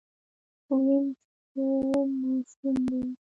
ويم 0.75 1.05
څووم 1.51 2.09
ماشوم 2.21 2.75
دی. 2.87 3.01